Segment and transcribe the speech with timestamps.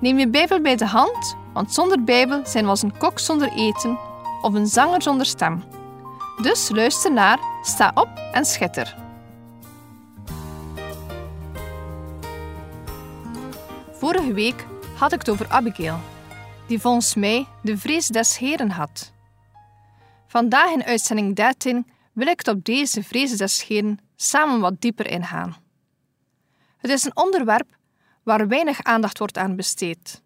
[0.00, 3.52] Neem je Bijbel bij de hand, want zonder Bijbel zijn we als een kok zonder
[3.52, 3.98] eten
[4.42, 5.62] of een zanger zonder stem.
[6.42, 8.96] Dus luister naar, sta op en schitter.
[13.92, 15.98] Vorige week had ik het over Abigail,
[16.66, 19.12] die volgens mij de vrees des Heren had.
[20.26, 25.10] Vandaag in uitzending 13 wil ik het op deze vrees des Heren samen wat dieper
[25.10, 25.56] ingaan.
[26.76, 27.78] Het is een onderwerp
[28.22, 30.22] waar weinig aandacht wordt aan besteed.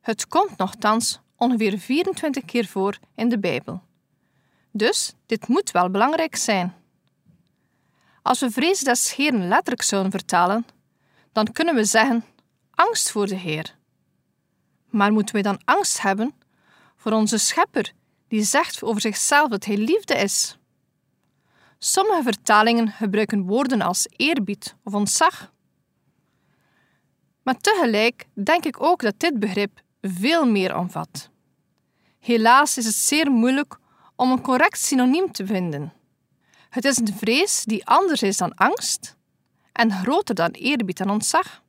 [0.00, 3.82] Het komt nogthans ongeveer 24 keer voor in de Bijbel.
[4.70, 6.74] Dus dit moet wel belangrijk zijn.
[8.22, 10.66] Als we vrees des Heeren letterlijk zouden vertalen,
[11.32, 12.24] dan kunnen we zeggen
[12.70, 13.76] angst voor de Heer.
[14.90, 16.34] Maar moeten wij dan angst hebben
[16.96, 17.92] voor onze Schepper,
[18.28, 20.58] die zegt over zichzelf dat Hij liefde is?
[21.78, 25.52] Sommige vertalingen gebruiken woorden als eerbied of ontzag.
[27.44, 31.30] Maar tegelijk denk ik ook dat dit begrip veel meer omvat.
[32.20, 33.78] Helaas is het zeer moeilijk
[34.16, 35.92] om een correct synoniem te vinden.
[36.70, 39.16] Het is een vrees die anders is dan angst
[39.72, 41.62] en groter dan eerbied en ontzag.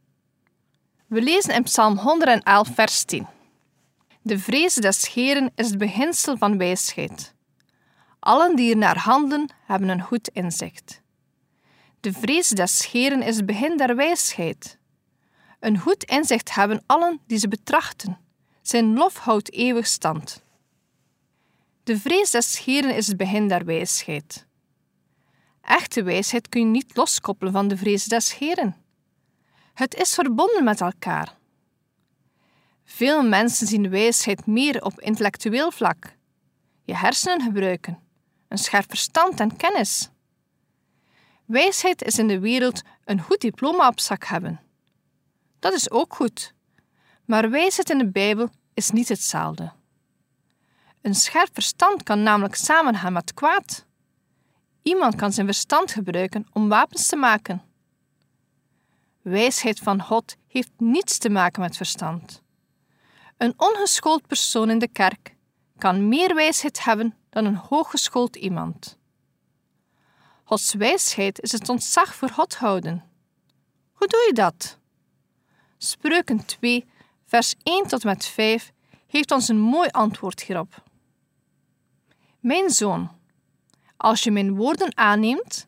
[1.08, 3.28] We lezen in Psalm 111, vers 10.
[4.22, 7.34] De vrees des Heren is het beginsel van wijsheid.
[8.20, 11.02] Allen die er naar handelen, hebben een goed inzicht.
[12.00, 14.78] De vrees des Heren is het begin der wijsheid.
[15.60, 18.18] Een goed inzicht hebben allen die ze betrachten.
[18.62, 20.44] Zijn lof houdt eeuwig stand.
[21.84, 24.46] De vrees des Heren is het begin der wijsheid.
[25.62, 28.76] Echte wijsheid kun je niet loskoppelen van de vrees des Heren.
[29.74, 31.38] Het is verbonden met elkaar.
[32.84, 36.16] Veel mensen zien wijsheid meer op intellectueel vlak.
[36.84, 38.00] Je hersenen gebruiken,
[38.48, 40.10] een scherp verstand en kennis.
[41.46, 44.65] Wijsheid is in de wereld een goed diploma op zak hebben.
[45.66, 46.54] Dat is ook goed.
[47.24, 49.72] Maar wijsheid in de Bijbel is niet hetzelfde.
[51.02, 53.86] Een scherp verstand kan namelijk samengaan met kwaad.
[54.82, 57.64] Iemand kan zijn verstand gebruiken om wapens te maken.
[59.22, 62.42] Wijsheid van God heeft niets te maken met verstand.
[63.38, 65.36] Een ongeschoold persoon in de kerk
[65.78, 68.98] kan meer wijsheid hebben dan een hooggeschoold iemand.
[70.44, 73.04] Gods wijsheid is het ontzag voor God houden.
[73.94, 74.84] Hoe doe je dat?
[75.78, 76.86] Spreuken 2,
[77.26, 78.72] vers 1 tot met 5
[79.08, 80.84] heeft ons een mooi antwoord hierop.
[82.40, 83.12] Mijn zoon,
[83.98, 85.68] als je mijn woorden aanneemt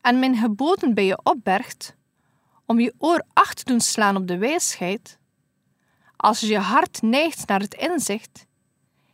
[0.00, 1.96] en mijn geboden bij je opbergt,
[2.64, 5.18] om je oor acht te doen slaan op de wijsheid,
[6.16, 8.46] als je je hart neigt naar het inzicht,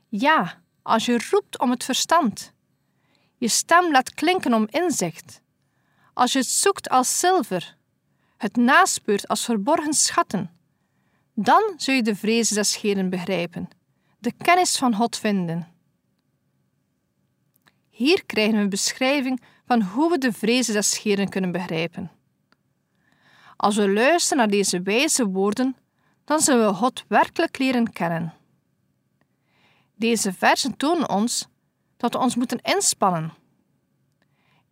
[0.08, 2.52] ja, als je roept om het verstand,
[3.36, 5.40] je stem laat klinken om inzicht,
[6.14, 7.76] als je het zoekt als zilver,
[8.40, 10.50] het naspeurt als verborgen schatten,
[11.34, 13.68] dan zul je de vrezen des Heren begrijpen,
[14.18, 15.68] de kennis van God vinden.
[17.88, 22.10] Hier krijgen we een beschrijving van hoe we de vrezen des Heren kunnen begrijpen.
[23.56, 25.76] Als we luisteren naar deze wijze woorden,
[26.24, 28.34] dan zullen we God werkelijk leren kennen.
[29.94, 31.48] Deze versen tonen ons
[31.96, 33.32] dat we ons moeten inspannen.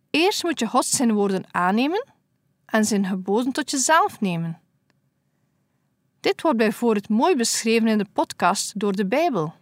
[0.09, 2.17] Eerst moet je God zijn woorden aannemen
[2.71, 4.59] en zijn geboden tot jezelf nemen.
[6.19, 9.53] Dit wordt bijvoorbeeld mooi beschreven in de podcast door de Bijbel.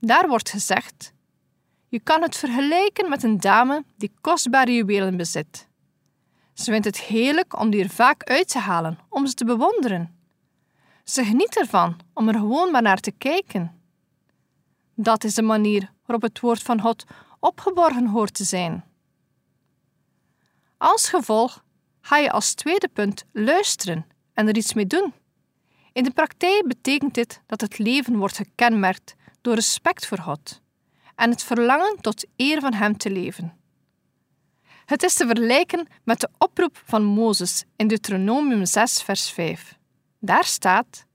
[0.00, 1.12] Daar wordt gezegd:
[1.88, 5.68] Je kan het vergelijken met een dame die kostbare juwelen bezit.
[6.52, 10.18] Ze vindt het heerlijk om die er vaak uit te halen, om ze te bewonderen.
[11.04, 13.82] Ze geniet ervan om er gewoon maar naar te kijken.
[14.94, 17.04] Dat is de manier waarop het woord van God
[17.38, 18.84] opgeborgen hoort te zijn.
[20.76, 21.64] Als gevolg
[22.04, 25.12] ga je als tweede punt luisteren en er iets mee doen.
[25.92, 30.60] In de praktijk betekent dit dat het leven wordt gekenmerkt door respect voor God
[31.14, 33.56] en het verlangen tot eer van Hem te leven.
[34.84, 39.78] Het is te vergelijken met de oproep van Mozes in Deuteronomium 6, vers 5.
[40.18, 41.06] Daar staat: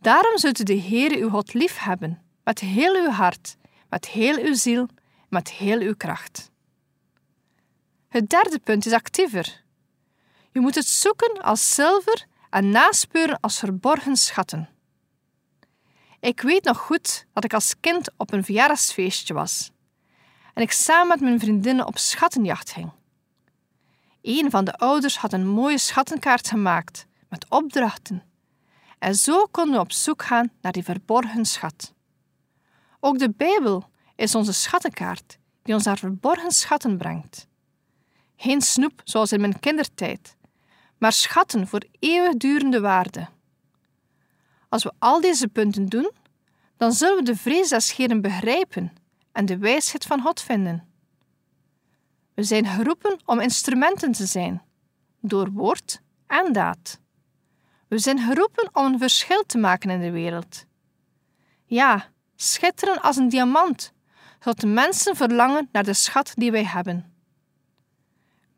[0.00, 3.56] Daarom zult u de Heere uw God lief hebben, met heel uw hart,
[3.88, 4.88] met heel uw ziel,
[5.28, 6.50] met heel uw kracht.
[8.08, 9.61] Het derde punt is actiever.
[10.52, 14.68] Je moet het zoeken als zilver en naspeuren als verborgen schatten.
[16.20, 19.70] Ik weet nog goed dat ik als kind op een verjaardagsfeestje was
[20.54, 22.92] en ik samen met mijn vriendinnen op schattenjacht ging.
[24.22, 28.22] Een van de ouders had een mooie schattenkaart gemaakt met opdrachten
[28.98, 31.94] en zo konden we op zoek gaan naar die verborgen schat.
[33.00, 37.46] Ook de Bijbel is onze schattenkaart die ons naar verborgen schatten brengt.
[38.36, 40.36] Geen snoep zoals in mijn kindertijd,
[41.02, 43.28] maar schatten voor eeuwigdurende waarde.
[44.68, 46.10] Als we al deze punten doen,
[46.76, 48.92] dan zullen we de vrees des Scheren begrijpen
[49.32, 50.88] en de wijsheid van God vinden.
[52.34, 54.62] We zijn geroepen om instrumenten te zijn,
[55.20, 57.00] door woord en daad.
[57.88, 60.64] We zijn geroepen om een verschil te maken in de wereld.
[61.64, 63.92] Ja, schitteren als een diamant,
[64.38, 67.11] zodat de mensen verlangen naar de schat die wij hebben.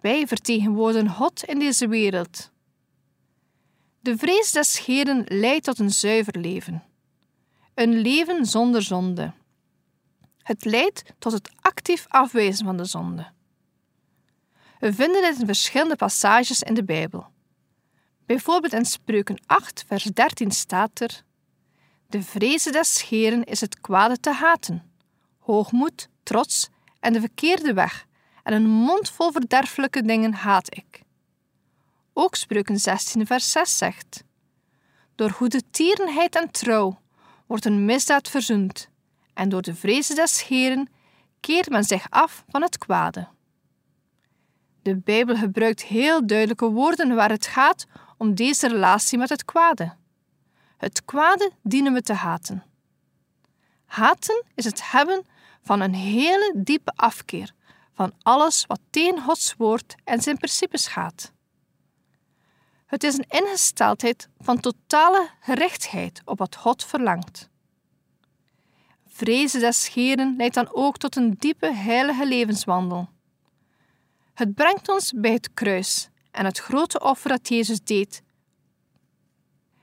[0.04, 2.50] Wij vertegenwoordigen God in deze wereld.
[4.00, 6.84] De vrees des Heren leidt tot een zuiver leven.
[7.74, 9.32] Een leven zonder zonde.
[10.42, 13.30] Het leidt tot het actief afwijzen van de zonde.
[14.78, 17.26] We vinden dit in verschillende passages in de Bijbel.
[18.26, 21.22] Bijvoorbeeld in Spreuken 8, vers 13 staat er:
[22.06, 24.92] De vreze des scheren is het kwade te haten,
[25.38, 26.68] hoogmoed, trots
[27.00, 28.06] en de verkeerde weg,
[28.44, 31.02] en een mond vol verderfelijke dingen haat ik.
[32.12, 34.24] Ook Spreuken 16, vers 6 zegt:
[35.14, 36.98] Door goede tierenheid en trouw
[37.46, 38.88] wordt een misdaad verzoend,
[39.34, 40.88] en door de vrezen des Heren
[41.40, 43.28] keert men zich af van het kwade.
[44.82, 47.86] De Bijbel gebruikt heel duidelijke woorden waar het gaat
[48.16, 49.94] om deze relatie met het kwade.
[50.76, 52.64] Het kwade dienen we te haten.
[53.84, 55.26] Haten is het hebben
[55.62, 57.53] van een hele diepe afkeer
[57.94, 61.32] van alles wat tegen Gods woord en zijn principes gaat.
[62.86, 67.48] Het is een ingesteldheid van totale gerichtheid op wat God verlangt.
[69.06, 73.08] Vrezen des Heren leidt dan ook tot een diepe heilige levenswandel.
[74.34, 78.22] Het brengt ons bij het kruis en het grote offer dat Jezus deed.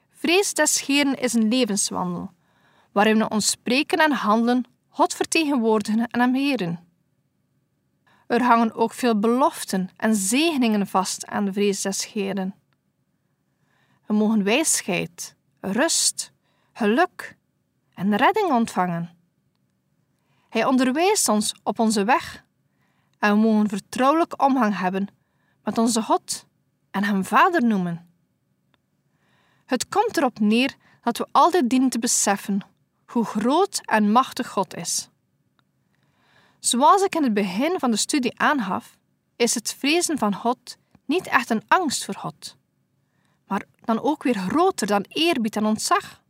[0.10, 2.32] Vrees des Heren is een levenswandel,
[2.92, 6.91] waarin we ons spreken en handelen God vertegenwoordigen en hem heren.
[8.32, 12.56] Er hangen ook veel beloften en zegeningen vast aan de vrees des Heren.
[14.06, 16.32] We mogen wijsheid, rust,
[16.74, 17.38] geluk
[17.94, 19.10] en redding ontvangen.
[20.50, 22.44] Hij onderwijst ons op onze weg
[23.20, 25.08] en we mogen vertrouwelijk omgang hebben
[25.64, 26.46] met onze God
[26.92, 28.10] en hem Vader noemen.
[29.66, 32.62] Het komt erop neer dat we altijd dienen te beseffen
[33.06, 35.11] hoe groot en machtig God is.
[36.62, 38.98] Zoals ik in het begin van de studie aangaf,
[39.36, 42.58] is het vrezen van God niet echt een angst voor God,
[43.48, 46.22] maar dan ook weer groter dan eerbied en ontzag.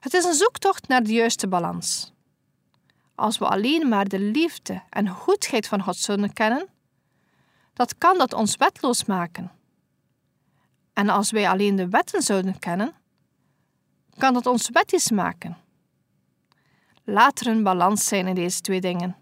[0.00, 2.12] Het is een zoektocht naar de juiste balans.
[3.14, 6.68] Als we alleen maar de liefde en goedheid van God zullen kennen,
[7.72, 9.52] dat kan dat ons wetloos maken.
[10.92, 12.94] En als wij alleen de wetten zouden kennen,
[14.16, 15.56] kan dat ons wettisch maken.
[17.04, 19.16] Laat er een balans zijn in deze twee dingen.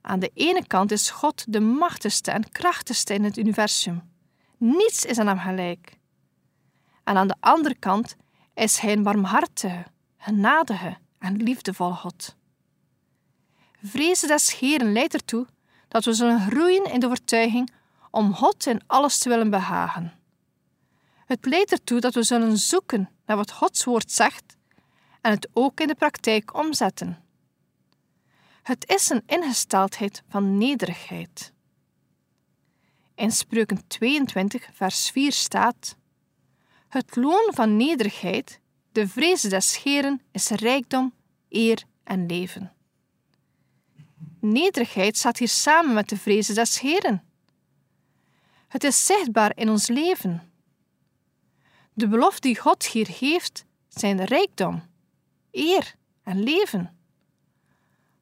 [0.00, 4.02] Aan de ene kant is God de machtigste en krachtigste in het universum.
[4.56, 5.98] Niets is aan hem gelijk.
[7.04, 8.16] En aan de andere kant
[8.54, 9.84] is hij een warmhartige,
[10.16, 12.36] genadige en liefdevolle God.
[13.82, 15.46] Vrezen des Heren leidt ertoe
[15.88, 17.72] dat we zullen groeien in de overtuiging
[18.10, 20.12] om God in alles te willen behagen.
[21.26, 24.56] Het leidt ertoe dat we zullen zoeken naar wat Gods woord zegt
[25.24, 27.24] en het ook in de praktijk omzetten.
[28.62, 31.52] Het is een ingesteldheid van nederigheid.
[33.14, 35.96] In Spreuken 22, vers 4 staat:
[36.88, 38.60] Het loon van nederigheid,
[38.92, 41.14] de vrees des scheren, is rijkdom,
[41.48, 42.72] eer en leven.
[44.40, 47.24] Nederigheid staat hier samen met de vrezen des Heren.
[48.68, 50.52] Het is zichtbaar in ons leven.
[51.92, 54.92] De belofte die God hier geeft, zijn rijkdom,
[55.56, 56.96] eer en leven.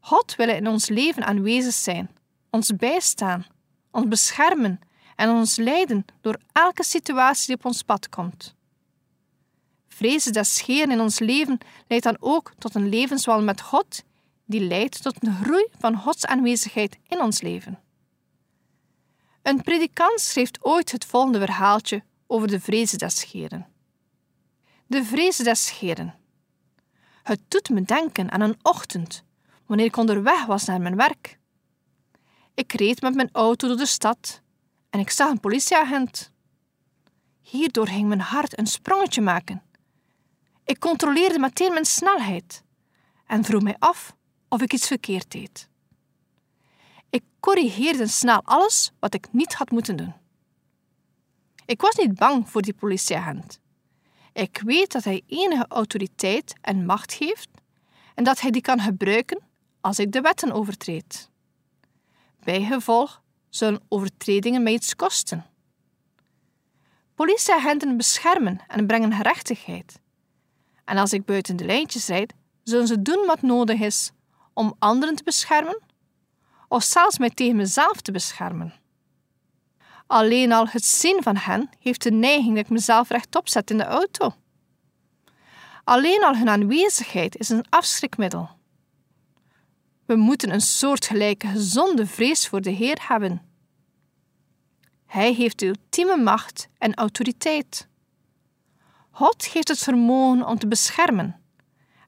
[0.01, 2.11] God wil in ons leven aanwezig zijn,
[2.51, 3.47] ons bijstaan,
[3.91, 4.81] ons beschermen
[5.17, 8.55] en ons leiden door elke situatie die op ons pad komt.
[9.89, 11.59] Vrezen des scheren in ons leven
[11.89, 14.03] leidt dan ook tot een levenswal met God
[14.45, 17.81] die leidt tot een groei van Gods aanwezigheid in ons leven.
[19.43, 23.67] Een predikant schreef ooit het volgende verhaaltje over de vrezen des scheren.
[24.87, 26.15] De vrezen des scheren.
[27.23, 29.25] Het doet me denken aan een ochtend,
[29.67, 31.39] wanneer ik onderweg was naar mijn werk.
[32.55, 34.43] Ik reed met mijn auto door de stad
[34.91, 36.31] en ik zag een politieagent.
[37.41, 39.63] Hierdoor ging mijn hart een sprongetje maken.
[40.65, 42.65] Ik controleerde meteen mijn snelheid
[43.27, 44.17] en vroeg mij af
[44.49, 45.69] of ik iets verkeerd deed.
[47.11, 50.15] Ik corrigeerde snel alles wat ik niet had moeten doen.
[51.67, 53.61] Ik was niet bang voor die politieagent.
[54.33, 57.49] Ik weet dat hij enige autoriteit en macht heeft
[58.15, 59.41] en dat hij die kan gebruiken
[59.81, 61.31] als ik de wetten overtreed.
[62.45, 65.47] Bijgevolg zullen overtredingen mij iets kosten.
[67.15, 70.01] Politieagenten beschermen en brengen gerechtigheid.
[70.85, 74.11] En als ik buiten de lijntjes rijd, zullen ze doen wat nodig is
[74.53, 75.81] om anderen te beschermen
[76.69, 78.75] of zelfs mij tegen mezelf te beschermen.
[80.13, 83.77] Alleen al het zien van hen heeft de neiging dat ik mezelf rechtop zet in
[83.77, 84.35] de auto.
[85.85, 88.51] Alleen al hun aanwezigheid is een afschrikmiddel.
[90.07, 93.43] We moeten een soortgelijke gezonde vrees voor de Heer hebben.
[95.07, 97.89] Hij heeft de ultieme macht en autoriteit.
[99.11, 101.41] God heeft het vermogen om te beschermen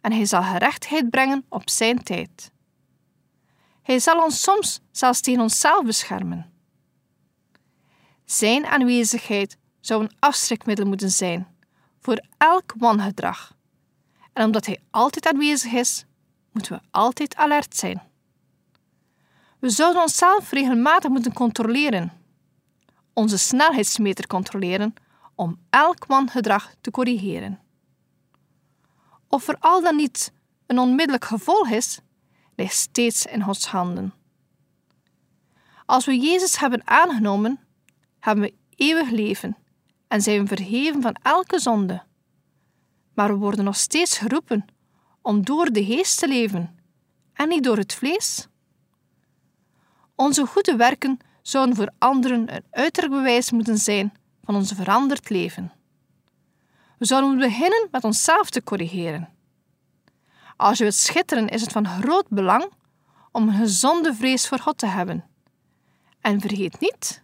[0.00, 2.52] en hij zal gerechtigheid brengen op zijn tijd.
[3.82, 6.53] Hij zal ons soms zelfs tegen onszelf beschermen.
[8.24, 11.46] Zijn aanwezigheid zou een afschrikmiddel moeten zijn
[12.00, 13.56] voor elk wangedrag.
[14.32, 16.04] En omdat hij altijd aanwezig is,
[16.52, 18.02] moeten we altijd alert zijn.
[19.58, 22.12] We zouden onszelf regelmatig moeten controleren,
[23.12, 24.94] onze snelheidsmeter controleren
[25.34, 27.60] om elk wangedrag te corrigeren.
[29.28, 30.32] Of er al dan niet
[30.66, 32.00] een onmiddellijk gevolg is,
[32.56, 34.14] ligt steeds in Gods handen.
[35.86, 37.63] Als we Jezus hebben aangenomen,
[38.24, 39.56] hebben we eeuwig leven
[40.08, 42.02] en zijn we verheven van elke zonde.
[43.14, 44.64] Maar we worden nog steeds geroepen
[45.22, 46.78] om door de geest te leven
[47.32, 48.48] en niet door het vlees.
[50.14, 54.12] Onze goede werken zouden voor anderen een uiterlijk bewijs moeten zijn
[54.44, 55.72] van ons veranderd leven.
[56.98, 59.28] We zouden beginnen met onszelf te corrigeren.
[60.56, 62.70] Als je wilt schitteren, is het van groot belang
[63.32, 65.24] om een gezonde vrees voor God te hebben.
[66.20, 67.23] En vergeet niet,